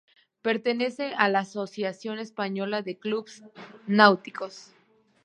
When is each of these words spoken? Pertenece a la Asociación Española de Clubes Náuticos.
Pertenece 0.41 1.13
a 1.15 1.29
la 1.29 1.41
Asociación 1.41 2.17
Española 2.17 2.81
de 2.81 2.97
Clubes 2.97 3.43
Náuticos. 3.85 4.71